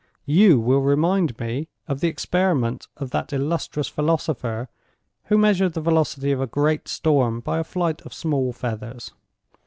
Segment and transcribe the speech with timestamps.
[0.25, 4.67] You will remind me of the experiment of that illustrious philosopher
[5.25, 9.11] who measured the velocity of a great storm by a flight of small feathers.